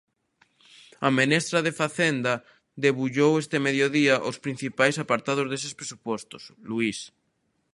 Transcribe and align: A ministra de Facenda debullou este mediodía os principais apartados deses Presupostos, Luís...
A 1.07 1.09
ministra 1.19 1.59
de 1.65 1.77
Facenda 1.81 2.33
debullou 2.85 3.31
este 3.43 3.57
mediodía 3.67 4.15
os 4.29 4.37
principais 4.45 4.95
apartados 5.03 5.47
deses 5.51 5.73
Presupostos, 5.79 6.43
Luís... 6.69 6.99